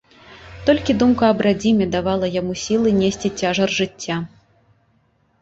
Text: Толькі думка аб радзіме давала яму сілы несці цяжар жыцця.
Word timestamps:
Толькі 0.69 0.95
думка 1.03 1.27
аб 1.33 1.43
радзіме 1.47 1.87
давала 1.97 2.31
яму 2.39 2.57
сілы 2.63 2.95
несці 3.01 3.33
цяжар 3.43 3.69
жыцця. 3.79 4.17